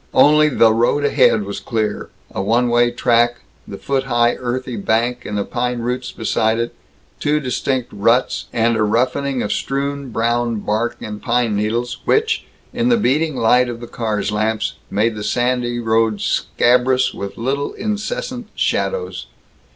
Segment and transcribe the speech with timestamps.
[0.15, 5.25] Only the road ahead was clear: a one way track, the foot high earthy bank
[5.27, 6.73] and the pine roots beside it,
[7.19, 12.89] two distinct ruts, and a roughening of strewn brown bark and pine needles, which, in
[12.89, 18.47] the beating light of the car's lamps, made the sandy road scabrous with little incessant
[18.55, 19.27] shadows.